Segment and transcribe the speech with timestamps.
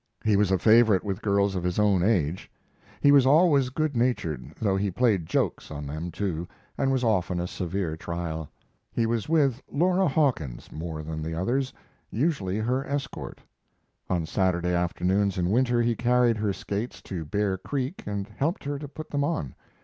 [0.25, 2.49] He was a favorite with girls of his own age.
[3.01, 7.39] He was always good natured, though he played jokes on them, too, and was often
[7.39, 8.49] a severe trial.
[8.91, 11.71] He was with Laura Hawkins more than the others,
[12.09, 13.41] usually her escort.
[14.09, 18.79] On Saturday afternoons in winter he carried her skates to Bear Creek and helped her
[18.79, 19.53] to put them on.